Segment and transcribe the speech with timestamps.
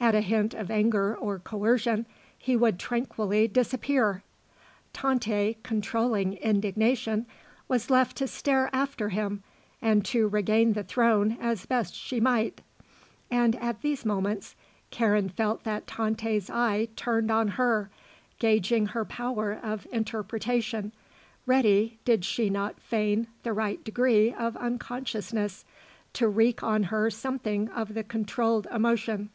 [0.00, 2.04] At a hint of anger or coercion,
[2.36, 4.22] he would tranquilly disappear.
[4.92, 7.24] Tante, controlling indignation,
[7.68, 9.42] was left to stare after him
[9.80, 12.60] and to regain the throne as best she might,
[13.30, 14.54] and at these moments
[14.90, 17.88] Karen felt that Tante's eye turned on her,
[18.38, 20.92] gauging her power of interpretation,
[21.46, 25.64] ready, did she not feign the right degree of unconsciousness,
[26.12, 29.30] to wreak on her something of the controlled emotion.